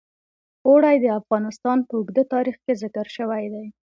[0.67, 3.65] اوړي د افغانستان په اوږده تاریخ کې ذکر شوی دی.